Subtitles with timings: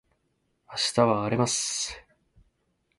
[0.67, 1.95] 明日は荒れます